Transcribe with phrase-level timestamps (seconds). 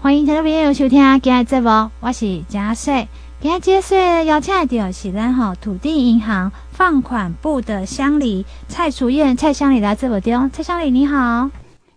[0.00, 3.08] 欢迎听众朋友收听今日节目，我是佳穗。
[3.40, 10.50] 今日佳穗邀请到是咱吼土地银行放款部的乡里蔡淑燕蔡乡里来节目中。
[10.50, 11.48] 蔡乡里你好，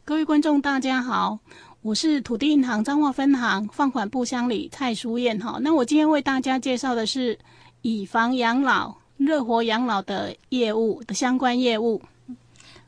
[0.05, 1.39] 各位观众大家好，
[1.81, 5.57] 我是土地银行彰化分行放款部乡里蔡淑燕哈。
[5.61, 7.37] 那我今天为大家介绍的是
[7.81, 12.01] 以房养老、热活养老的业务的相关业务。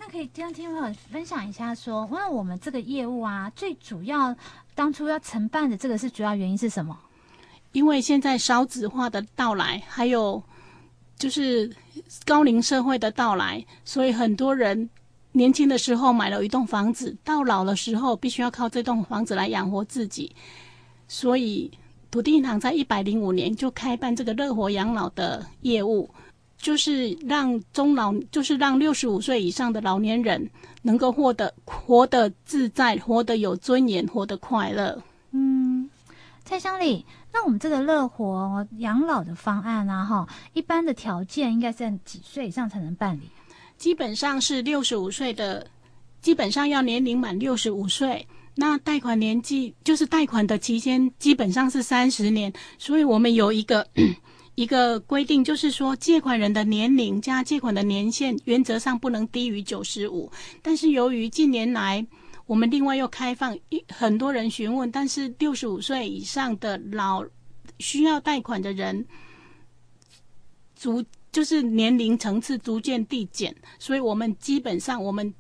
[0.09, 0.69] 可以跟听
[1.11, 4.35] 分享一下说，说那我们这个业务啊，最主要。
[4.75, 6.97] 当初要承办的这个是主要原因是什么？
[7.73, 10.41] 因为现在少子化的到来，还有
[11.17, 11.69] 就是
[12.23, 14.89] 高龄社会的到来，所以很多人
[15.33, 20.33] 年轻的时候买了一栋房子，到老的时候必须要靠这栋房子来养活自己。
[21.09, 21.69] 所以
[22.09, 26.09] 土地银行在一百零五年就开办这个乐活养老的业务。
[26.61, 30.49] 就是让中老，就是让六十五岁以上的老年人
[30.81, 35.01] 能够获得活得自在、活得有尊严、活得快乐。
[35.31, 35.89] 嗯，
[36.43, 43.21] 蔡襄理，那我们这个乐活养老的方案啊，哈，一般的条件应该是在几岁以上才能办理？
[43.77, 45.65] 基本上是六十五岁的，
[46.21, 48.27] 基本上要年龄满六十五岁。
[48.55, 52.51] 那贷款年纪就是贷款的期间，基本上是三十年。
[52.77, 53.87] 所以我们有一个。
[54.59, 60.29] 一个规定就是说，借款人的年龄加借款的年限，原则上不能低于九十五。
[60.61, 62.05] 但是由于近年来，
[62.45, 67.23] 我们另外又开放一很多人询问，但是六十五岁以上的老
[67.79, 69.05] 需要贷款的人，
[70.75, 75.33] 逐就是年龄层次逐渐递减，所以我们基本上我们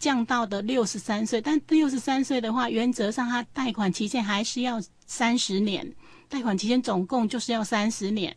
[0.00, 1.40] 降到的六十三岁。
[1.40, 5.94] 但六十三岁的话，原则上他贷款期限还是要三十年，
[6.28, 8.36] 贷款期间总共就是要三十年。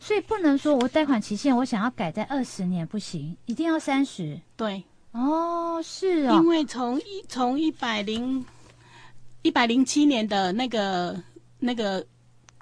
[0.00, 4.40] 哦，所以不能说我贷款期限我想要改在二十年不行，一定要三十。
[4.56, 8.44] 对，哦，是啊、哦，因为从一从一百零
[9.42, 11.22] 一百零七年的那个
[11.58, 12.04] 那个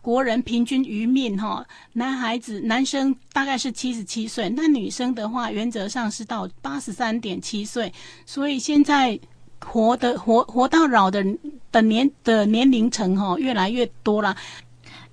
[0.03, 7.92] 国人平均余命哈，男孩子男生大概是七十七岁，那女生的话原则上是到八十三点七岁，
[8.27, 9.18] 所以现在
[9.64, 11.24] 活的活活到老的
[11.70, 14.36] 的年的年龄层哈越来越多了。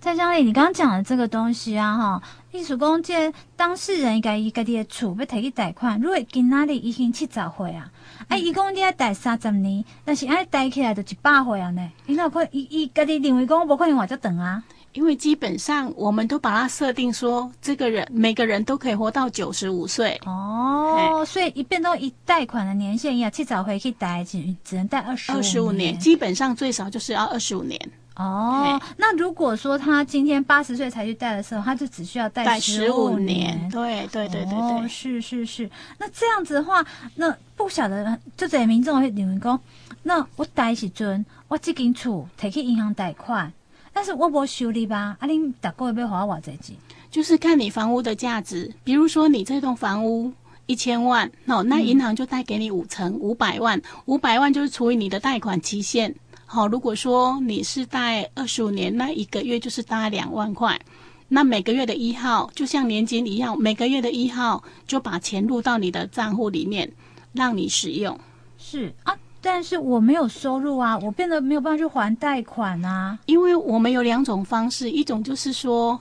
[0.05, 2.21] 蔡襄理，你刚刚讲的这个东西啊，哈，
[2.51, 7.91] 艺术工，这当事人应该以家己的厝要提去贷款，如果今仔日已经七十岁啊，
[8.27, 14.63] 哎、嗯，伊讲你要贷三十年，但是哎贷起来就一百岁啊呢，伊那可伊伊家己认为讲无可能活这长啊？
[14.93, 20.21] 因为基本上我们都把它设定说，这个人每个人都可以活到九十五岁。
[20.27, 27.81] 哦，所以一变到一贷款的年限，要七十岁去贷，只只能贷二十二十五年，基本上最少就是要二十五年。
[28.15, 33.69] 哦，那如果说他今天八十岁才去贷的时候，他就只需要贷十五年。
[33.69, 35.69] 对对对对对，哦，是是是。
[35.97, 39.59] 那这样子的话，那不晓得就这些民众会你们讲，
[40.03, 43.51] 那我贷时阵，我这间厝提去银行贷款，
[43.91, 45.17] 但是我无收你吧？
[45.19, 46.73] 啊，恁大个月要花我这钱？
[47.11, 50.31] 就是看你房屋的价值，比如说你这栋房屋
[50.67, 56.15] 一千万，哦，那银行就贷给你五成五百万，五百万就是除以你的贷款期限。
[56.47, 60.79] 好，如果说你是贷二十五年，那一个月就是大概两万块。
[61.27, 66.89] 那每个月的一号，就像年金一样，每个月的一号就把钱入到你的账户里面，
[67.33, 68.17] 让你使用。
[68.59, 73.17] 是啊，但是我没有收入啊，我变得没有办法去还贷款啊。
[73.25, 75.99] 因为我们有两种方式，一种就是说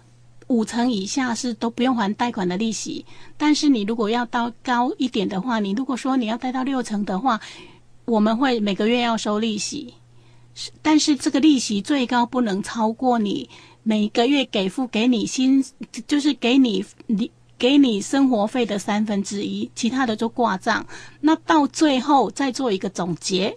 [0.49, 3.05] 五成以下是都不用还贷款的利息，
[3.39, 7.41] 但是你如果要到高一点的话，你如果说你要贷到六成的话，
[8.05, 9.95] 我们会每个月要收利息。
[10.83, 13.49] 但是这个利息最高不能超过你
[13.83, 15.65] 每个月给付给你薪，
[16.07, 20.87] 就是给你你给你生活费的三分之一，其他的就挂账。
[21.21, 23.55] 那到最后再做一个总结。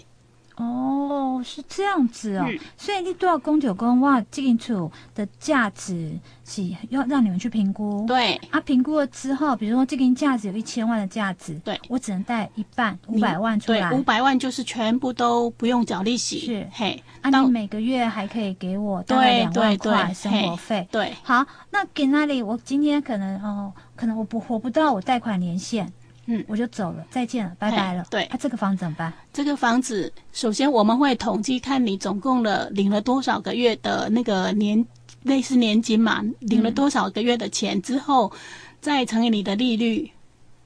[0.57, 8.03] 哦，是这样子哦，嗯、所以你都要公九公哇，这间厝的价值是要让你们去评估。
[8.07, 13.93] 对啊，评估了之后，比如说这个价值有一千万的价值，对，我只能贷一半五百万出来。
[13.93, 16.39] 五百万就是全部都不用缴利息。
[16.39, 20.87] 是，嘿，啊，你每个月还可以给我大概两万块生活费。
[20.91, 25.93] 对，好，那给那里，我今天可能哦，可能我不活不到我贷款年限。
[26.29, 28.05] 嗯，我就走了，再见了，拜拜了。
[28.09, 29.13] 对，那、啊、这个房子怎么办？
[29.31, 34.85] 这个房子，首先我们会统计看你总共了领了多少个月的那个年
[35.23, 38.39] 类似年金嘛，领了多少个月的钱之后，嗯、
[38.81, 40.11] 再乘以你的利率，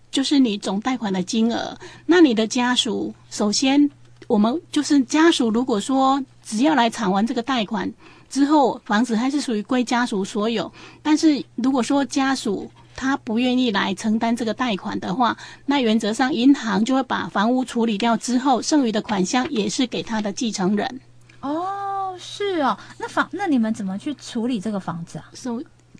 [0.10, 1.78] 就是你总贷款的金额。
[2.08, 3.88] 那你的家属，首先
[4.26, 7.88] 我们就是家属，如果说只要来偿还这个贷款
[8.32, 10.72] 之后，房子还是属于归家属所有。
[11.04, 12.68] 但是如果说家属，
[13.02, 21.02] 他不愿意来承担这个贷款的话，那原则上银行就会把房屋处理掉之后，剩余的款项也是给他的继承人。
[21.40, 25.26] 哦，是哦，那房那你们怎么去处理这个房子啊？
[25.34, 25.50] 是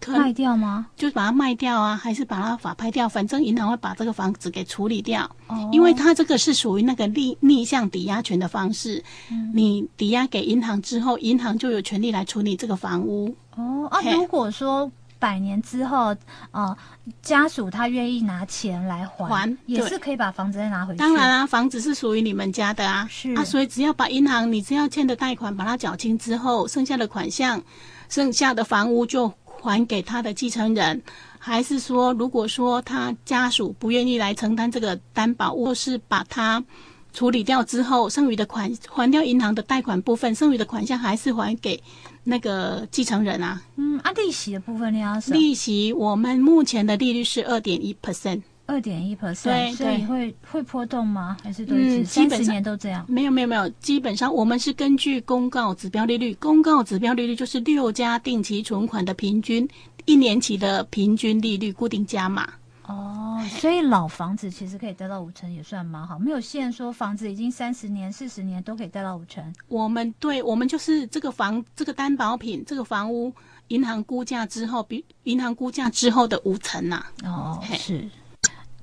[0.08, 0.88] 卖掉吗？
[0.96, 3.10] 就把它卖掉啊，还是把它法拍掉？
[3.10, 9.04] 反正银行会把这个房子给处理掉，哦、因为它这个是属于那个逆逆向抵押权的方式。
[9.32, 13.36] 嗯、你抵押给银行之后，银行就有权利来处理这个房屋。
[13.56, 16.14] 哦啊，如果说百年之后，
[16.52, 16.76] 呃，
[17.22, 20.98] 家属他愿意拿钱来还，还也是可以把房子再拿回去。
[20.98, 27.62] 当然啊，房子是属于你们家的啊，是啊，所以只要把银行你只要欠的贷款把它缴清之后，剩下的款项，
[28.10, 29.32] 剩下的房屋就。
[29.64, 31.00] 还给他的继承人，
[31.38, 36.64] 还是说，如果说他家属不愿意来承担这个担保，或是把它
[37.14, 41.82] 处理掉之后，剩余的款还掉银行的贷款部分，剩余的款项还是还给
[42.24, 43.62] 那个继承人啊？
[43.76, 48.42] 嗯，啊，利息的部分你要利息，我们目前的利率是二点一 percent。
[48.68, 51.36] 二点一 percent，所以会会波动吗？
[51.44, 53.04] 还是都是三十年都这样？
[53.10, 59.68] 没有没有没有，基本上我们是根据公告指标利率，公告指标利率就是六家定期存款的平均
[60.06, 62.48] 一年期的平均利率固定加码。
[62.88, 69.54] 哦，所以老房子其实可以贷到五成，也算蛮好，没有限说房子已经三十年、四十年都可以贷到五成。
[69.68, 73.32] 我们对，我们就是这个房这个担保品这个房屋，
[73.68, 77.26] 银行估价之后比银行估价之后的五成呐、啊。
[77.26, 78.10] 哦，是。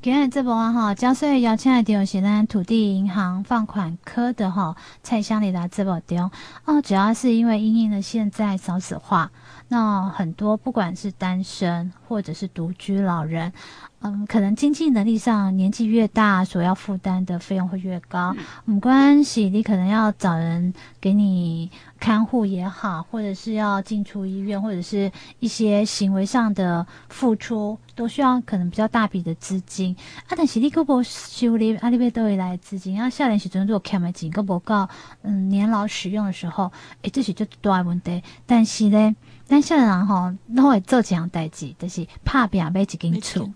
[0.00, 6.31] 今日这波啊哈，交税邀请来的是咱土地银行放款科的哈蔡香里达这波中
[6.65, 9.33] 哦，主要是因为因应了现在少子化，
[9.67, 13.53] 那很多不管是单身或者是独居老人。
[14.00, 18.33] 嗯，可能经济能力上年纪越大，所要负担的费用会越高。
[18.65, 21.69] 没关系，你可能要找人给你
[21.99, 25.11] 看护也好，或者是要进出医院，或者是
[25.41, 29.97] 一些行为上的付出，都需要可能比较大笔的资金。
[30.29, 33.03] 啊，但是你可不修理阿里边都会来资金。
[33.03, 34.89] 啊，少年时阵如果欠的钱，可不够
[35.23, 36.71] 嗯年老使用的时候，
[37.03, 38.23] 诶，这是就大问题。
[38.47, 43.50] 但是呢，咱少年人吼，都会做几样代志，就是怕别人买一间厝。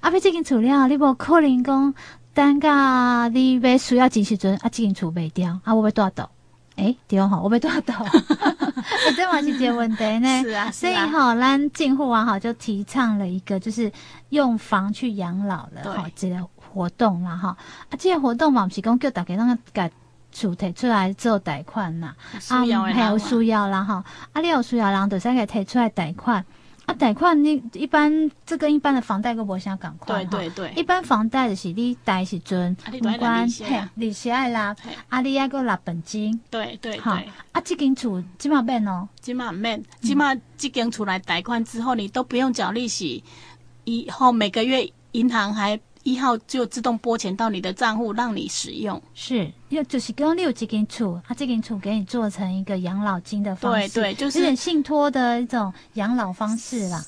[0.00, 1.94] 啊，要这间厝了，你无可能讲
[2.34, 6.28] 等下你要需要钱时阵，啊，即间厝卖掉，啊，我要多少度？
[6.76, 7.92] 诶，对吼，我要多少度？
[7.92, 10.42] 诶， 这嘛是一个问题呢。
[10.42, 10.70] 是啊。
[10.70, 13.90] 所以吼，咱进户网好就提倡了一个，就是
[14.28, 17.56] 用房去养老的哈，这个活动啦哈。
[17.88, 19.88] 啊，这个活动嘛，不是讲叫大家那个把
[20.30, 22.08] 厝提出来做贷款呐，
[22.50, 22.60] 啊，
[22.92, 24.04] 还有需要啦哈。
[24.34, 26.44] 啊，你有需要人就先给提出来贷款。
[26.86, 30.26] 啊，贷款你一般这跟一般的房贷个无啥共款。
[30.26, 33.46] 对对对，一般房贷就是你贷时阵，不管
[33.96, 34.74] 利息爱拉，
[35.08, 36.40] 啊，你爱个拿本金。
[36.48, 37.12] 对对对。
[37.52, 43.22] 啊，这间厝起码免哦，起码免，起码这间厝来贷款之后，你都不用缴利息，
[43.84, 45.78] 以后每个月银行还。
[46.06, 49.02] 一号就自动拨钱到你的账户，让你使用。
[49.12, 57.04] 是，因为就是刚刚你有这间厝，他这间厝给你做成一个养老金的方式，对对，就是有点信托的一种养老方式啦，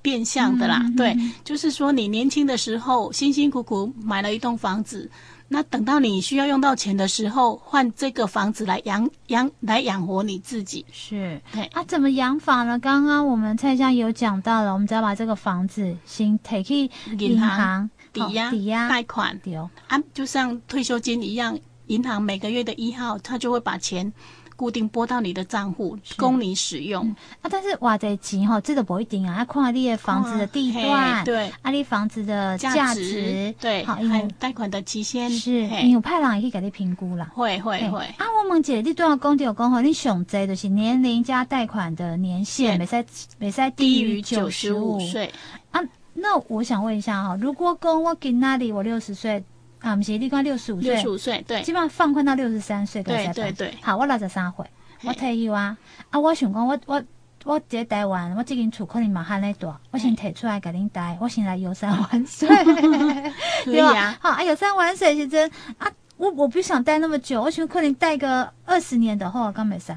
[0.00, 0.80] 变相的啦。
[0.84, 5.10] 嗯、对，就是说你年轻的时候辛辛苦苦买了一栋房子，
[5.48, 10.86] 那等到你需要用到钱的时候，换这个房子来养养来养活你自己。
[10.92, 11.64] 是，对。
[11.72, 12.78] 啊，怎么养法呢？
[12.78, 16.88] 刚刚我们蔡家有讲到了，我们只要把这个房子先 take 去
[17.18, 17.90] 银行。
[18.16, 21.58] 抵押、抵押、贷款，对哦，啊，就像退休金一样，
[21.88, 24.12] 银行每个月的一号，他就会把钱
[24.56, 27.06] 固定拨到你的账户，供你使用。
[27.06, 37.30] 嗯、啊，但是哇，这钱哈，这个不一定啊，要看你的房子的地段，对，啊，你房子的价值，值，对，好，还有贷款的期限，是，你有派人也可以给你评估啦。
[37.34, 38.00] 会会会。
[38.16, 43.04] 啊，我们姐，你都要讲到讲好，你上济就是年龄加贷款的年限，没在
[43.38, 45.30] 没在低于九十五岁。
[45.70, 45.80] 啊。
[46.18, 49.42] 那我想问一下哈，如果讲我今那里我六十岁
[49.80, 53.74] 啊，不是你讲六十五岁，六十五岁对，基本上放宽到六十三岁，对对对。
[53.82, 54.64] 好，我六十三岁，
[55.04, 55.76] 我退休啊，
[56.10, 57.02] 啊，我想讲我我
[57.44, 62.48] 我在台湾，我这间厝可能嘛还咧大，我先提出来给恁贷，我先来游山玩水，
[63.64, 64.18] 对吧？
[64.20, 69.94] 好啊，游山玩水是真啊，我我不想贷那么久，我想可能贷个二十年的话，刚没事。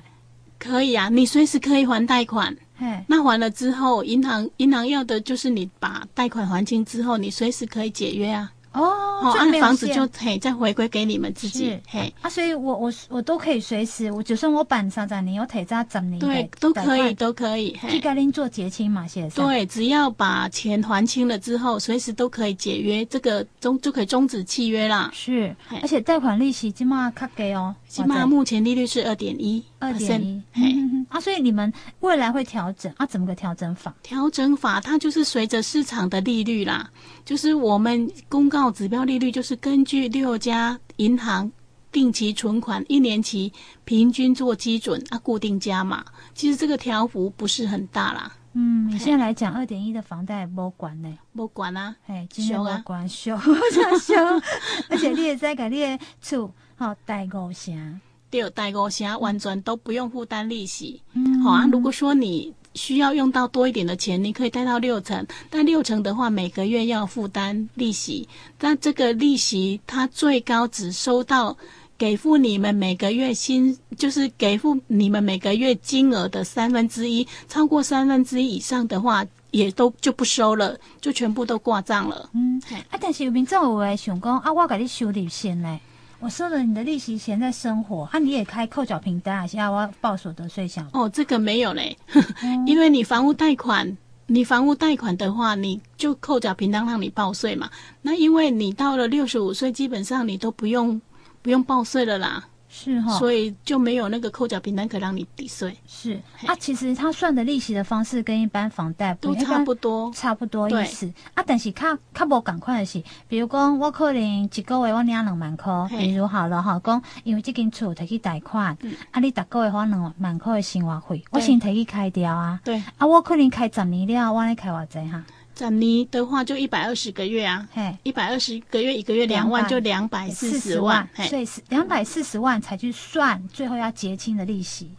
[0.60, 2.54] 可以啊，你随时可以还贷款。
[2.80, 8.52] 嘿，那还了之后，银行银行要的就是你把贷款还清之后，你随时可以解约啊。
[8.72, 11.76] 哦，好，按房子就嘿再回归给你们自己。
[11.88, 17.76] 嘿啊，所以我我我都可以随时，我就算我办三十年，我提早十年，对，都可以都可以。
[17.90, 19.44] 去跟您做结清嘛，先生。
[19.44, 25.10] 对，只要把钱还清了之后，随时都可以解约，这个终就可以终止契约啦。
[25.16, 30.42] 是，而且贷款利息起码卡给哦，起码目前利率是二点一，二点一。
[30.52, 30.76] 嘿，
[31.10, 31.72] 啊，所以你们
[32.02, 33.06] 未来会调整啊？
[33.06, 33.94] 怎么个调整法？
[34.04, 36.90] 调整法它就是随着市场的利率啦，
[37.26, 38.70] 就是我们公告。
[38.72, 41.52] 指标利率就是根据六家银行
[41.92, 43.52] 定期存款一年期
[43.84, 46.06] 平均做基准啊，固定加码。
[46.34, 48.32] 其实这个条幅不是很大啦。
[48.54, 51.18] 嗯，你现在来讲二点一的房贷不管呢？
[51.34, 54.16] 不管啊，哎，今天没管，修修修，
[54.90, 61.02] 而且你也在改你的厝好贷五成，对，贷五成完全都不用负担利息。
[61.14, 61.68] 嗯，好啊。
[61.72, 71.58] 如果说你需要用到多一点的钱，你可以贷到六成，但六成的话每个月要负担利息，但这个利息它最高只收到。
[71.98, 82.30] 给付你们每个月薪，就是给付你们每个月金额的三分之一，超过三分之一以上的话，也都就不收了，就全部都挂账了。
[82.34, 82.58] 嗯，
[82.90, 85.82] 啊，但是有民众有诶想讲啊，我给你收利息嘞，
[86.20, 90.88] 我收了你的利息钱在生活，啊，你也开扣缴凭单啊，现在我要报所得税项。
[90.92, 91.98] 哦，这个没有嘞，
[92.44, 93.98] 嗯、 因为你房屋贷款，
[94.28, 97.70] 你房屋贷款的话，你就扣缴凭单让你报税嘛。
[98.02, 101.02] 那因为你到了六十五岁，基本上你都不用。
[101.42, 105.76] 不用报税了啦，是哈、哦，所以就没有那个扣缴凭单可让你抵税。
[105.88, 106.22] 是。
[106.46, 111.12] 啊，其实他算的利息的方式跟一般房贷都差不多，差不多意思。
[111.34, 111.44] 啊。
[111.46, 122.60] 但是较较无共款的是，比如讲我可能一个月我领两万块，比如好了哈，讲因为这间厝提去贷款，嗯、啊，你逐个月花两万块的生活费，我先提去开掉啊。
[122.64, 122.82] 对。
[122.98, 125.24] 啊，我可能开十年了，我来开偌济哈。
[125.60, 134.90] 十年的话就一百二十个月啊，嘿，一百二十个月一个月两万就两百四十万，所以是两百四十万才去算最后要结清的利息。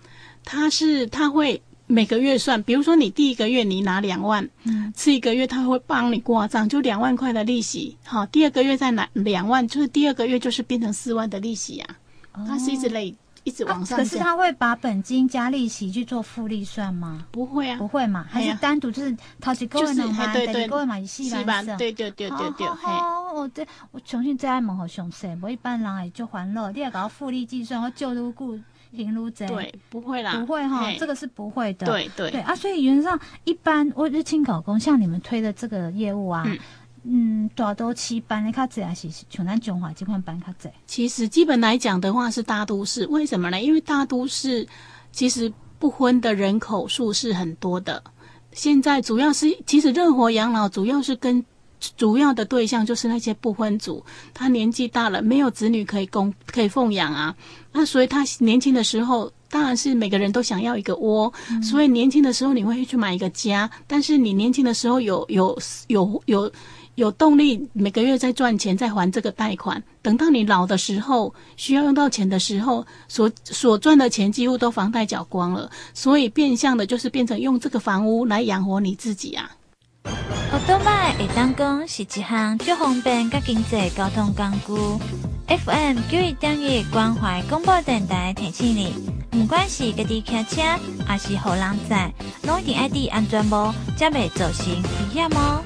[0.45, 11.97] 他是他会每个月算，比如说你第一个月你拿两万，嗯，次一个月他会帮你挂账，就两万块的利息，好，第二个月再拿两万，就是第二个月就是变成四万的利息啊，
[12.47, 13.14] 它是一直累。
[13.44, 17.26] 一直往上、啊，可是他会把本金加利息去做复利算吗？
[17.30, 18.26] 不会啊，不会嘛？
[18.30, 20.32] 还是单独就是掏几个人嘛？
[20.32, 21.76] 对对，个月嘛一细来算。
[21.78, 22.66] 对对对对对。
[22.66, 26.70] 好，我这我重新再问好详细，我一般人也就还了。
[26.73, 28.59] 你要搞复利计算，我旧如故，
[28.94, 29.47] 新如贼。
[29.47, 31.87] 对，不会啦，不会哈，这个是不会的。
[31.87, 36.44] 对对对啊，所以原则上一般我日清搞工，像你们推的这个业务啊。
[36.47, 36.59] 嗯
[37.02, 40.69] 嗯，大都市班的较济，还是像咱中华这款班较济？
[40.87, 43.59] 其实基本来讲的话是大都市，为什么呢？
[43.59, 44.69] 因为大都市
[45.11, 48.02] 其实不婚的人口数是很多的。
[48.52, 51.42] 现在主要是，其实任何养老主要是跟
[51.97, 54.04] 主要的对象就是那些不婚族，
[54.35, 57.35] 他年纪大了，没有子女可以供可以奉养啊。
[57.73, 63.71] 那所以他年轻的时候，当然是每个人都想要一个窝，所以年轻的时候你会去买一个家。
[63.87, 66.52] 但是你年轻的时候有有有有。
[66.97, 69.82] 有动力每个月在赚钱，在还这个贷款。
[70.02, 75.70] 等到你老的时候，需要用到钱的时候，所所赚的钱几乎都房贷缴光了。
[75.94, 79.50] 所以变相的就是变成用这个房屋来养活你自己啊。
[80.04, 85.04] 我都卖会当讲是一项最方便、较经济交通工具。
[85.47, 88.92] FM 九一点一关怀广播电台提醒你，
[89.30, 90.62] 不管是家己开车
[91.06, 92.12] 还是后人载，
[92.44, 95.62] 拢一定爱戴安全帽，才袂造成危险哦。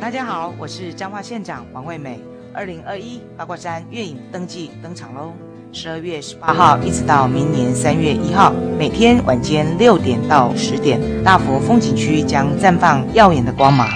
[0.00, 2.18] 大家好，我是彰化县长王惠美。
[2.54, 5.34] 二零二一八卦山月影登记登场喽！
[5.72, 13.86] 十二月十八号一直到明年三月一号，每天晚间六点到十点，大佛风景区将绽放耀眼的光芒。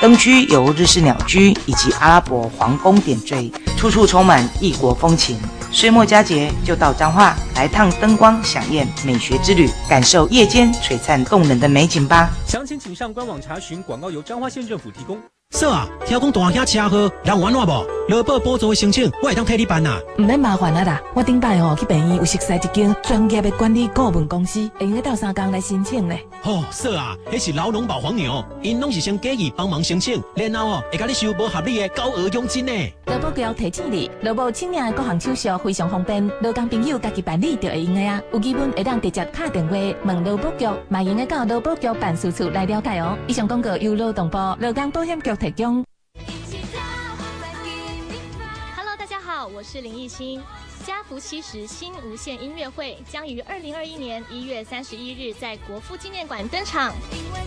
[0.00, 5.36] 灯区由日式鸟居以及阿拉伯皇宫点缀，处处充满异国风情。
[5.70, 12.30] 岁末佳节就到彰化来趟灯光响宴美学之旅，感受夜间璀璨动人的美景吧。
[12.46, 15.18] 详情请上官网查询，广告由彰化县政府提供。
[15.52, 17.86] 嫂啊，听讲大兄车祸，人有安怎无？
[18.08, 20.00] 劳保补助的申请，我会当替你办呐。
[20.16, 26.16] 唔免麻烦啊啦，我顶摆吼去病院有熟悉一间专业的管理顾问公司，会用得到三工来申请呢。
[26.44, 32.72] 哦，嫂啊，迄是老农保黄牛，因拢是先建议帮忙申请，然后哦会甲你收无合理的高额佣金呢。
[33.06, 38.20] 劳保局提醒你，劳保请领的各项手续非常方便，劳工朋友家己办理就会用的啊。
[38.32, 43.16] 有疑问会当直接打电话问劳保局，嘛用得到劳保局办事处来了解哦。
[43.26, 45.82] 以上广告由劳动部劳工保险局提供。
[48.76, 50.42] Hello，大家好，我是林艺昕。
[50.84, 56.92] 家福七十新无限音乐会将于二零二一年一月三十一日在国父纪念馆登场。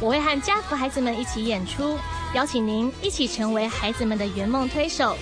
[0.01, 1.97] 我会和家福孩子们一起演出，
[2.33, 5.15] 邀请您一起成为孩子们的圆梦推手。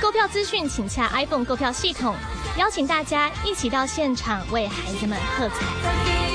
[0.00, 2.14] 购票资讯请洽 iPhone 购票系统。
[2.58, 6.25] 邀请大家一起到现场为孩子们喝彩。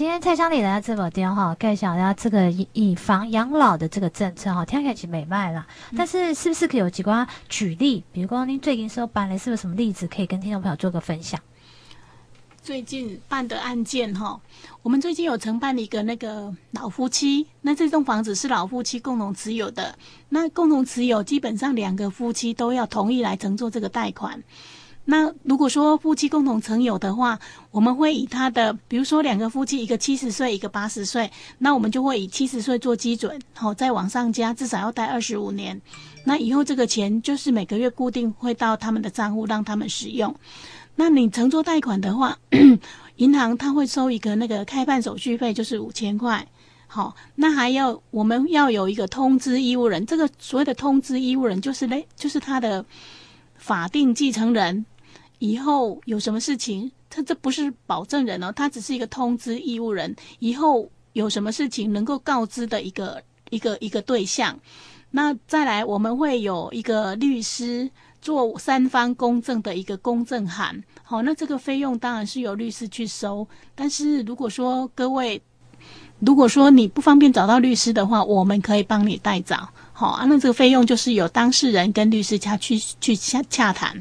[0.00, 5.66] 今天蔡襄理来这部电话介绍一下这个以房养老的这个政策哈，听起来是美迈了。
[5.94, 8.02] 但是是不是可以有几个举例？
[8.10, 11.38] 比如说您最近收办的，是不是什么例子可以跟听众朋友做个分享？
[12.62, 14.40] 最近办的案件哈，
[14.80, 19.98] 我们最近有承办一个那个老夫妻，那这栋房子是老夫妻共同持有的，
[20.30, 24.42] 那共同持有基本上两个夫妻都要同意来承做这个贷款。
[25.10, 27.36] 那如果说夫妻共同持有的话，
[27.72, 35.82] 我们会以他的，比如说两个夫妻，一个七十岁，一个八十岁，那我们就会以七十岁做基准，好，再往上加，至少要贷二十五年。
[36.24, 40.32] 那以后这个钱就是每个月固定会到他们的账户，让他们使用。
[40.94, 42.38] 那你承做贷款的话，
[43.16, 46.46] 银行他会收一个那个开办手续费，就是五千块。
[46.86, 52.84] 好，那还要我们要有一个通知义务人，这个所谓的通知义务人就是嘞，就是他的
[53.56, 54.86] 法定继承人。
[55.40, 60.14] 以后有什么事情，他这不是保证人哦，他只是一个通知义务人。
[60.38, 63.20] 以后有什么事情能够告知的一个
[63.50, 64.56] 一个一个对象。
[65.10, 67.90] 那再来，我们会有一个律师
[68.22, 70.80] 做三方公证的一个公证函。
[71.02, 73.44] 好，那这个费用当然是由律师去收。
[73.74, 75.42] 但是如果说各位，
[76.20, 79.68] 如果说你不方便找到律师的话，我们可以帮你代找。
[79.92, 84.00] 好啊，那这个费用就是由当事人跟律师家去去洽洽谈，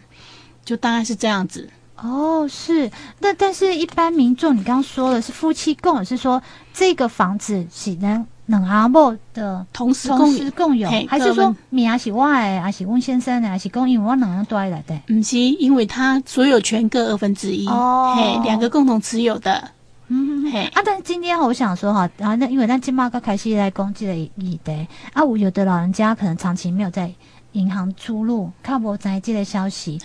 [0.70, 1.68] 就大概是这样子。
[1.98, 2.92] 哦，是。
[3.20, 6.42] 那但是一般民众，你刚刚说的是夫妻共，是说
[6.74, 8.26] 这个房子只能。
[8.52, 15.00] 能阿莫的同时同时共有，还是说名是我的，还是翁先生的，还是公因为我两人都爱来的？
[15.06, 19.70] 不是，因为他所有权各二分之一哦，嘿，两个共同持有的。
[20.08, 20.64] 嗯，嘿。
[20.74, 27.14] 啊，但是今天我想说哈，然后那因为咱今嘛刚开始来攻击的议题啊，我有的老人家可能长期没有在
[27.52, 30.00] 银行出入，看不在这个消息。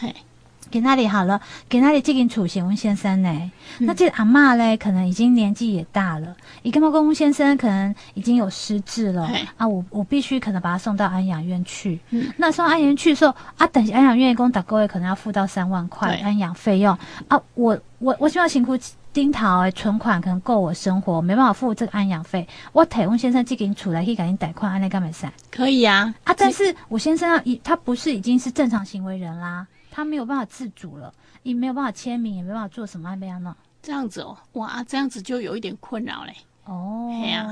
[0.75, 0.81] 嘿。
[0.81, 3.31] 给那里好了，给那里这间处先温先生呢？
[3.79, 6.35] 嗯、那这阿嬷嘞，可能已经年纪也大了。
[6.63, 9.69] 伊干嘛公温先生可能已经有失智了啊？
[9.69, 12.01] 我我必须可能把他送到安养院去。
[12.11, 17.41] 嗯、那送安养院去的时候啊，等安养院工打各位可能要付到三万块安养费用啊。
[17.55, 18.77] 我我我希望辛苦
[19.13, 22.47] 丁桃诶，存款可能够我生活，没办法付这个安养费。
[22.73, 25.31] 我提温先生寄给你出来可以赶紧贷款，安内干嘛噻？
[25.53, 26.35] 可以啊啊！
[26.37, 29.65] 但是我先生要一，他不是已经是正常行为人啦。
[29.97, 33.55] 他没有办法自主了，也没有办法签名，也没办法做什么，还没样呢？
[33.81, 36.35] 这样子哦，哇，这样子就有一点困扰嘞。
[36.65, 37.47] 哦，对啊，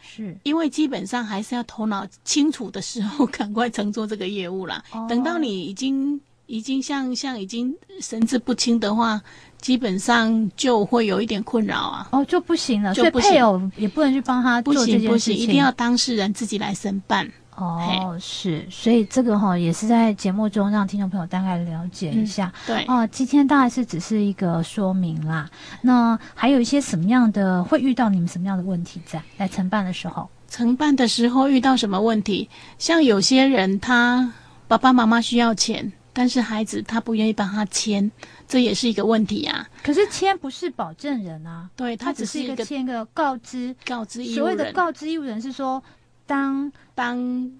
[0.00, 4.82] 是因为基本上还是要头脑清楚的时候，赶快承做这个业务啦。
[4.92, 9.20] 哦、等到你已经已经像像已经神志不清的话，
[9.58, 12.08] 基本上就会有一点困扰啊。
[12.12, 15.10] 哦，就不行了，就不行，所以配偶也不能去帮他做这件事情。
[15.10, 17.30] 不行，不行，一定要当事人自己来申办。
[17.56, 22.52] 哦，是，所以这个哈也是在节目中让听众朋友大概了解一下。
[22.66, 25.48] 嗯、对，哦，今天大概是只是一个说明啦。
[25.82, 30.28] 那还有一些什么样的会遇到你们什么样的问题在来承办的时候？
[30.48, 32.48] 承办的时候遇到什么问题？
[32.76, 34.32] 像有些人他
[34.66, 38.10] 爸爸妈妈需要钱，但是孩子他不愿意帮他签，
[38.48, 39.64] 这也是一个问题啊。
[39.84, 44.34] 可是签不是保证人啊，对他只是一个签一个告知告知义务人。
[44.34, 45.80] 所谓的告知义务人是说。
[46.26, 47.50] 当当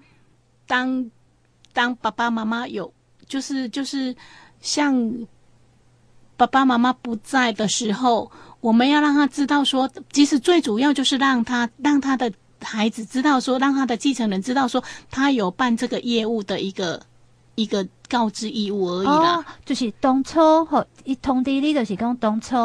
[0.65, 1.11] 当
[1.73, 2.91] 当爸爸妈妈有，
[3.27, 4.15] 就是就是
[4.59, 5.13] 像
[6.37, 17.01] 爸爸妈妈不在的时候，我们要让他知道说，其实最主要就是让他让他的孩子知道说，让他的继承人知道说，他有办这个业务的一个
[17.55, 19.37] 一个告知义务而已啦。
[19.37, 22.55] 哦、就是当初和一通知你，就是讲当初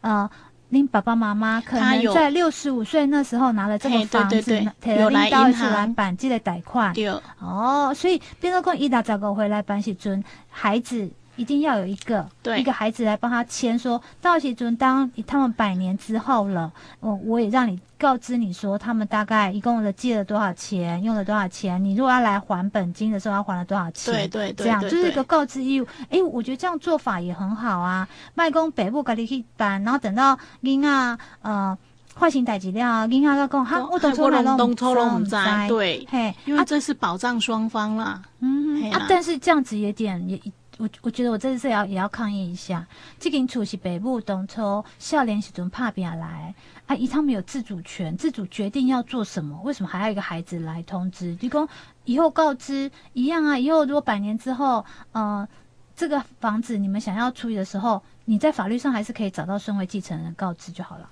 [0.00, 0.30] 呃。
[0.72, 4.64] 您爸爸妈妈可能在六十五岁那时候拿了这个房子，
[4.98, 6.94] 有来银行来办这个贷款。
[6.94, 7.08] 对
[7.40, 17.78] 哦，所以变成讲一大早个回来办时阵，孩子一定要有一个对一个孩子来帮他签，说到时准当他们百年之后了，我我也让你。
[18.00, 21.84] 告知你说，他们大概一共的借了多少钱，用了多少钱？
[21.84, 24.14] 你如果要来还本金的时候，要还了多少钱？
[24.14, 25.86] 对对对，这样就是一个告知义务。
[26.08, 28.08] 哎，我觉得这样做法也很好啊。
[28.32, 31.76] 卖公北部赶紧去办，然后等到银啊呃
[32.14, 35.68] 换新代志了，银啊要讲哈，我都从来都不知道。
[35.68, 38.22] 对，嘿，因为这是保障双方啦。
[38.38, 40.40] 嗯啊，但是这样子有点也。
[40.80, 42.86] 我我觉得我这次要也要抗议一下，
[43.18, 46.54] 这间厝是北部当初少年时阵打拼来，
[46.86, 51.36] 啊，伊他们有自主权，自主决定要做什么，为什么还要一个孩子来通知？
[51.36, 51.68] 就讲
[52.06, 55.46] 以后告知一样啊，以后如果百年之后，呃，
[55.94, 61.10] 这个房子你们想要处理的时候，你在法律上还是可以找到身位继承人告知就好了。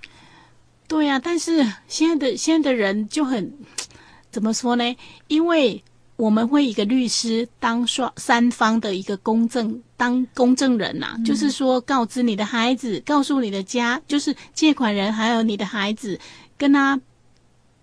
[0.87, 3.53] 对呀、但是现在的现在的人就很
[4.31, 4.97] 怎么说呢？
[5.27, 5.85] 因为。
[6.19, 16.19] 我们会一个律师当双三方的一个公证，当公证人呐、啊，嗯、就是说告知你的孩子，告诉你的家，就是借款人还有你的孩子，
[16.57, 17.01] 跟他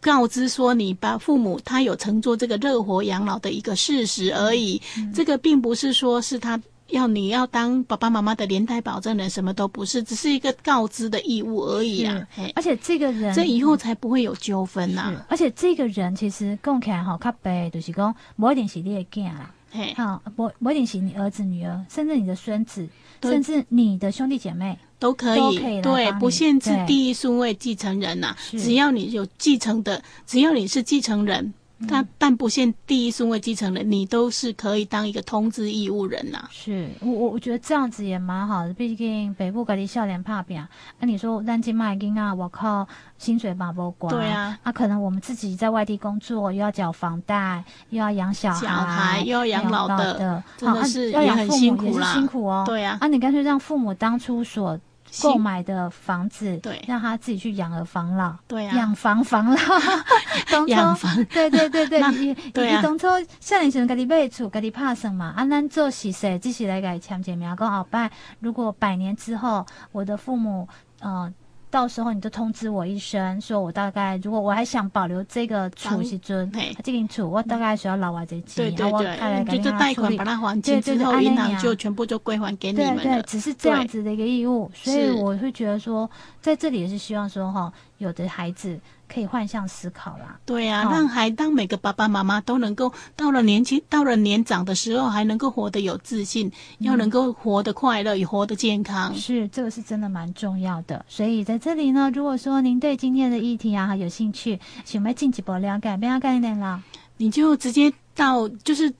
[0.01, 4.81] 告知说你把父母他有乘坐这个热活养老的一个事实而已。
[4.97, 12.27] 嗯、这个并不是说是他要你要当爸爸妈妈的连带保证人，什么都不是，只是一个告知的义务而已啊。
[12.55, 15.25] 而且这个人，这以后才不会有纠纷呐。
[15.27, 19.51] 而且这个人其实讲起来好较白，就是讲不一定是你的囝啦，
[19.95, 22.87] 好，不不一定是你儿子女儿，甚至你的孙子，
[23.21, 31.53] 甚至你的兄弟姐妹都可以，都可以对，不限制第一顺位继承人呐，只要你有继承的，只要你是继承人。
[31.87, 36.49] 他但不限第一顺位继承人，你都是可以当一个通知义务人呐、啊。
[36.51, 40.65] 是我我我觉得这样子也蛮好的，毕竟北部各地笑脸怕扁。
[40.99, 44.13] 那、啊、你说南京卖金啊，我靠薪水把不管。
[44.13, 52.63] 对啊，啊，可能我们自己在外地工作，又要缴房贷，又要养小孩，小孩又要养老的，的真的是要养父母也是辛苦哦。
[52.65, 54.79] 对啊，啊，你干脆让父母当初所。
[55.21, 59.57] 购买的房子，对，让他自己去养儿防老，对啊，养房防老，
[60.67, 63.07] 养房，对对对对，你对啊，当初
[63.39, 70.67] 少年时阵家己买厝，家己拍算嘛，啊，咱做实事，只是来给签签名，讲后摆，如果百年之后，我的父母，
[70.99, 71.31] 呃。
[71.75, 76.49] 到时候你就通知我一声，说我大概如果我还想保留这个储蓄尊，
[76.81, 83.03] 这个储我大概需要老外这钱，对对对，就就贷款把它还清之后，银行就全部就归还给你们了。
[83.03, 86.09] 对对，只是这样子的一个义务，所以我会觉得说，
[86.39, 88.79] 在这里也是希望说哈，有的孩子。
[89.07, 96.47] 可以换向思考啦，对呀、啊，让孩当每个爸爸妈妈都能够到了年轻、到了年长的时候，还能够活得有自信，
[96.79, 99.15] 嗯、要能够活得快乐，也活得健康。
[99.15, 101.05] 是，这个是真的蛮重要的。
[101.07, 106.81] 所以在这里呢，如果说您对今天的议题啊有兴趣，想要进一步了解，不要概念啦，
[107.17, 108.93] 你就直接到就是。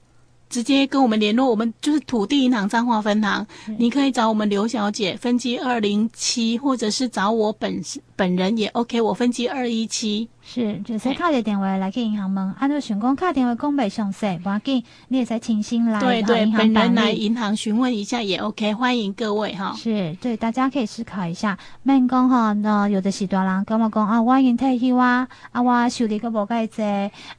[0.48, 3.46] 直接跟我们联络，我们就是土地银行彰化分行，
[3.78, 7.82] 你可以找我们刘小姐分机二零七，或者是找我本
[8.14, 10.28] 本人也 OK，我分机二一七。
[10.42, 19.74] 是，就是卡个电话来去银行问，按照询讲卡电话讲袂详细，不要紧，你也在清新来对对，本人来银行询问一下也 OK，欢迎各位哈。
[19.76, 26.82] 是对，大家可以思考一下，免讲哈，那有的是大人跟我讲啊，我已经退休啊，啊我收入个无介济，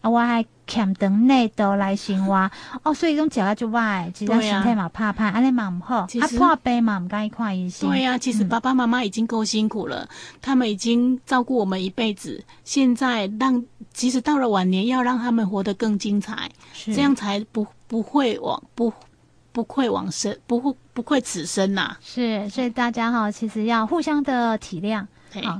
[0.02, 0.46] 啊我还。
[0.68, 2.52] 欠等内都来生活
[2.84, 7.90] 哦，所以种食啊就坏，其实身体嘛怕怕，安尼嘛唔好，啊破病嘛唔该意看医生。
[7.90, 10.10] 对呀、啊，其实爸爸妈妈已经够辛苦了，嗯、
[10.42, 16.52] 他们已经照顾我们一辈子，现在让其实到了晚年，要让他们活得更精彩，
[16.86, 18.92] 这样才不不会往不
[19.52, 22.00] 不愧往生，不不不愧此生呐、啊。
[22.02, 25.06] 是，所以大家哈，其实要互相的体谅。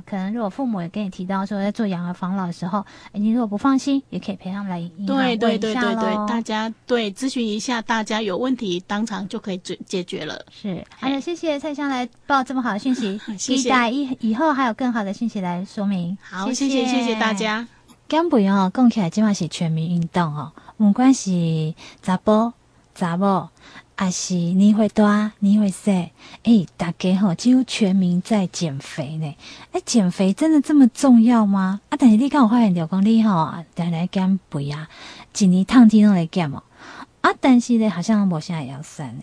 [0.06, 4.78] 可能如果父母也跟你提到说在做养儿防老的时候，你如果不放心，也可以陪他们来。
[5.06, 10.44] 对对对对对，大家对咨询一下，大家有问题当场就可以解解决了。
[10.50, 16.16] 是，还有，谢谢蔡香来报这么好的讯息， 期待以以后还有更好的讯息来说明。
[16.22, 17.66] 好，谢谢谢谢大家。
[18.08, 22.52] 减肥哦，讲起来今晚是全民运动哦，不管是查甫
[22.94, 23.48] 查某。
[23.98, 26.12] 啊是你会大，你会说，哎、
[26.44, 29.26] 欸，大家吼，几乎全民在减肥呢。
[29.72, 31.80] 哎、欸，减肥真的这么重要吗？
[31.88, 34.88] 啊，但是你看我发现，讲你吼啊，常来减肥啊，
[35.36, 36.62] 一年烫天都来减哦。
[37.22, 39.22] 啊，但是呢，好像我现在也要瘦呢。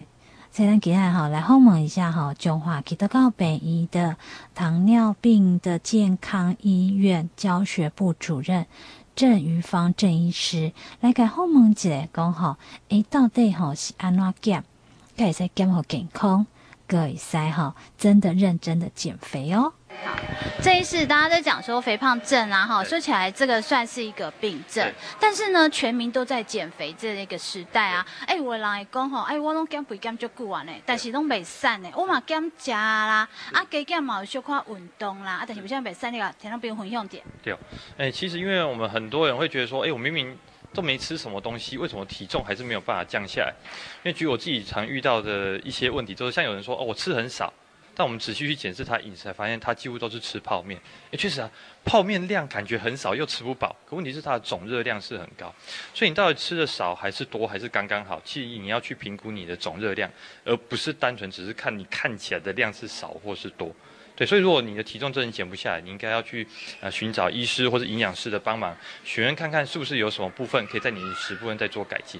[0.51, 4.17] 才能给他好来访问一下哈，中华基督教北医的
[4.53, 8.65] 糖尿病的健康医院教学部主任。
[9.15, 12.57] 郑于芳郑医师来给访问一下，讲吼，
[12.89, 14.63] 诶，到底吼是安怎减，
[15.17, 16.45] 会使减好健康，
[16.85, 19.73] 该使吼真的认真的减肥哦。
[20.03, 20.15] 好，
[20.61, 37.23] 这一次大家在讲说肥胖症啊，哈，说起来这个算是一个病症，但是呢，全民都在减肥这一个时代啊，哎，有的人会讲吼，哎，我拢减肥减足久啊呢，但是拢袂瘦呢，我嘛减食啦，啊，加减嘛有小可运动啦，啊，但是不像袂瘦，你个听到别人分享点。
[37.41, 37.55] 对，
[37.97, 40.37] 哎，其实因为我们很多人会觉得说，哎，我明明
[40.73, 43.53] 都没吃什么东西，为什么体重还是没有办法降下来？
[44.03, 47.51] 因为举我自己常遇到的一些问题，就是像有人说，哦，我吃很少。
[47.95, 50.79] 但我们仔细去检视他饮食，才发现他几乎都是吃泡面。
[51.11, 51.49] 诶，确实啊，
[51.83, 53.75] 泡面量感觉很少，又吃不饱。
[53.89, 55.53] 可问题是它的总热量是很高，
[55.93, 58.21] 所以你到底吃的少还是多，还是刚刚好？
[58.25, 60.11] 其实你要去评估你的总热量，
[60.43, 63.73] 而不是单纯只是看你看起来的量是少或是多。
[64.17, 66.47] 对，所以如果你的体重真的减不下来，你应该要去
[66.81, 72.19] 呃寻找医师或者营养师的帮忙，询问看看是不是有什么部分可以在你饮食部分再做改进。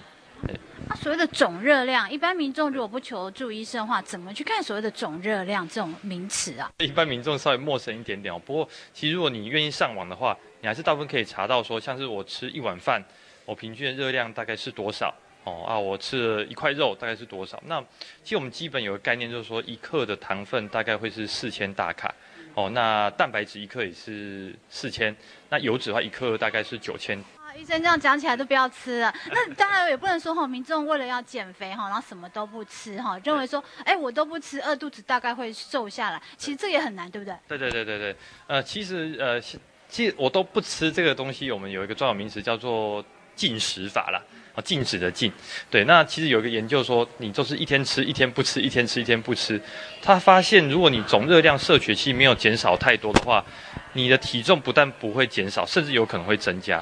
[0.87, 6.71] 那，所谓的总热量，一般民众如果不求助医生的话，怎么去看所谓的总热量这种名词啊？
[6.77, 8.39] 一般民众稍微陌生一点点哦。
[8.45, 13.03] 不过，其实如果你愿意上网的话，你还是大部分可以查到说，像是我吃一碗饭，
[13.45, 15.63] 我平均的热量大概是多少哦？
[15.67, 17.61] 啊，我吃了一块肉大概是多少？
[17.65, 17.81] 那
[18.23, 22.13] 其实我们基本有个概念，就是说一克的糖分大概会是四千大卡
[22.53, 22.69] 哦。
[22.69, 25.15] 那蛋白质一克也是四千，
[25.49, 27.19] 那油脂的话一克大概是九千。
[27.57, 29.13] 医生这样讲起来都不要吃了。
[29.31, 36.21] 那当然也不能说哈，民众为了要减肥哈，然后什么都不吃哈，认为说哎我都不吃，饿肚子大概会瘦下来。
[36.37, 37.33] 其实这也很难，对不对？
[37.47, 38.15] 对对对对对。
[38.47, 39.39] 呃，其实呃，
[39.87, 41.49] 其实我都不吃这个东西。
[41.49, 43.03] 我们有一个专有名词叫做
[43.35, 44.21] 禁食法啦。
[44.55, 45.29] 啊，禁止的禁，
[45.69, 49.61] 对，那其实有一个研究说，你就是一天吃一天不吃，一天吃一天不吃，
[50.01, 53.43] 他发现如果你总热量摄取期没有减少太多的话，
[53.91, 56.81] 你的体重不但不会减少，甚至有可能会增加。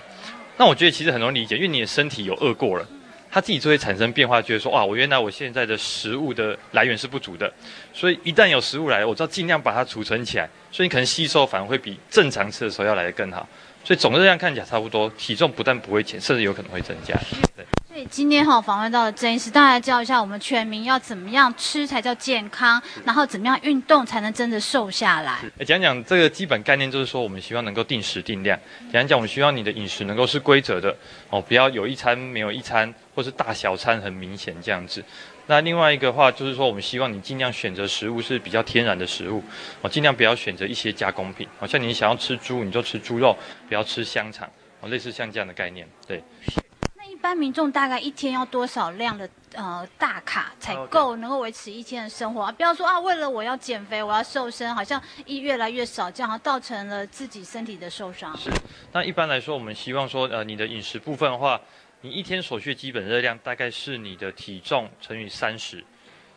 [0.57, 2.87] 那我觉得其实很容易理解，因为你的身体有饿过了，
[3.31, 7.51] 它自己就会产生变化，觉得说，哇，我原来我现在的食物的来源是不足的，
[7.93, 13.47] 所以一旦有食物来，我就要尽量把它储存起来，所以你可能吸收反而会比正常吃的时候要来得更好。
[13.83, 17.13] 所以总热量看起来差不多，体重不但不会减，甚至有可能会增加。
[17.55, 17.65] 对。
[17.87, 25.37] 所以今天哈访问到了郑医师，大家教一下我们全民要怎么样吃才叫健康，然后怎么样运动才能真的瘦下来。
[25.63, 28.59] 讲讲这个基本概念，就是说我们希望能够定时定量。
[28.91, 30.95] 讲讲我们希望你的饮食能够是规则的
[31.29, 35.03] 哦，不要有一餐没有一餐，或是大小餐很明显这样子。
[35.45, 39.43] 那另外一个话就是说，我们希望你尽量选择食物是比较天然的食物
[39.81, 41.45] 哦，尽量不要选择一些加工品。
[41.59, 43.35] 好像你想要吃猪，你就吃猪肉，
[43.67, 45.85] 不要吃香肠哦，类似像这样的概念。
[46.07, 46.23] 对。
[46.95, 52.43] 那一般民众大概一天要多少量的呃大卡才够能够维持一天的生活？
[52.43, 58.33] 啊不要说啊，为了我要减肥，我要瘦身，好像一越来越少，这样造成了自己身体的受伤。
[58.37, 58.49] 是。
[58.93, 61.59] 那一般来说，我们希望说，呃，你的饮食部分的话。
[62.05, 65.81] 你一天所需的基本热量大概是你的体重乘以三十，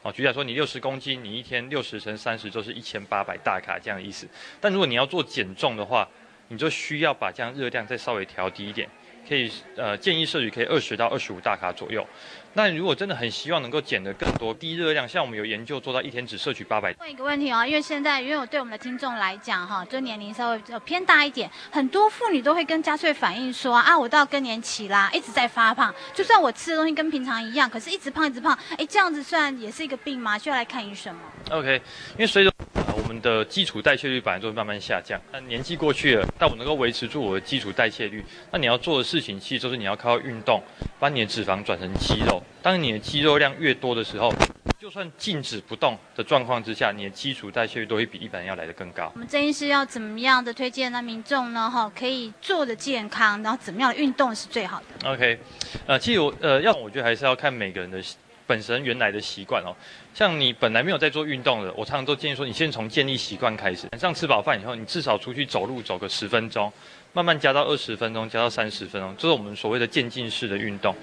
[0.03, 4.29] 哦，举例来说，你六十公斤，你一天六十乘三十就是一千八百大卡这样的意思。
[4.61, 6.09] 但如果你要做减重的话，
[6.49, 8.89] 你就需要把这样热量再稍微调低一点。
[9.29, 12.07] 可以呃建议摄取可以二十到二十五大卡左右。
[12.53, 16.95] 那如果真的很希望能够减得更多低热量，像我们有研究做到一天只摄取八百。
[17.01, 30.39] 问一个问题哦，因为现在因为我对我们的听众来讲哈，就年龄稍微偏大一点，很多妇女都会跟家萃反映说啊，我到更年期啦，一直在发胖，就算我吃的东西跟平常一样，可是一直胖一直胖，哎，这样子算也是一个病吗？
[30.39, 31.83] 需要来看医生吗？OK，
[32.13, 32.65] 因为随着我
[33.07, 40.63] 们的基础代谢率本来就会慢慢下降，那年纪过去了，但我能够维持住我的基础代谢率，那你要做的事情其实就是你要靠运动，
[40.99, 42.43] 把你的脂肪转成肌肉。
[42.63, 44.31] 当你的肌肉量越多的时候，
[44.79, 49.11] 就算静止不动的状况之下，你的基础代谢率都会比一般人要来得更高。
[49.15, 51.07] 我们郑医师要怎么样的推荐那？
[51.07, 51.71] 民众呢？
[51.71, 55.39] 哈，可以做的健康，然后怎么样的运动是最好的？OK，
[55.87, 58.03] 呃，其实我呃，要我觉得还是要看每个人的
[58.47, 59.75] 本身原来的习惯哦。
[60.15, 63.89] 像你本来没有在做运动的，我常常都建议说，你先从建立习惯开始。
[63.93, 66.73] 晚上吃饱饭以后，你至少出去走路走个十分钟。
[67.13, 70.95] 慢慢加到二十分钟，加到三十分钟，这是我们所谓的渐进式的运动。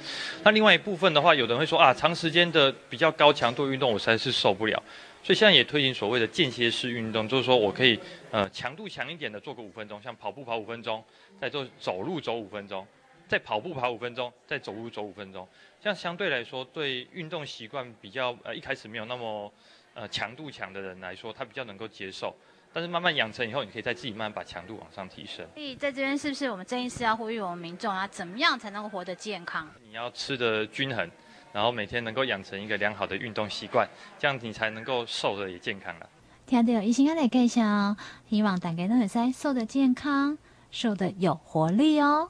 [0.44, 4.84] 那另外一部分的话，有的人会说啊，长时间的比较高强度运动，我实在是受不了。
[5.24, 11.04] 所以现在也推行所谓的间歇式运动，就是说我可以呃强度强一点的做个五分钟，像跑步跑五分钟，
[11.42, 12.86] 再做走路走五分钟，
[13.34, 15.48] 再跑步跑五分钟，再走路走五分钟。
[15.82, 19.52] 这样相对来说，对运动习惯比较呃一开始没有那么
[19.96, 22.32] 呃强度强的人来说，他比较能够接受。
[22.72, 25.44] 但是慢慢养成以后，你可以再自己慢慢把强度往上提升。
[25.56, 29.68] 所以在这边是不是我们郑医师要呼吁我们民众啊，怎么样才能够活得健康？
[29.82, 31.10] 你要吃的均衡，
[31.52, 36.08] 然后每天能够养成一个良好的运动习惯，这样你才能够瘦的也健康了。
[36.46, 37.98] 听到医生要来介绍，
[38.30, 40.38] 希望大家都会使瘦的健康，
[40.70, 42.30] 瘦的有活力哦。